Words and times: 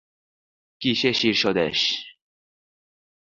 কিসে 0.81 1.11
শীর্ষ 1.13 1.43
দেশ? 1.51 1.79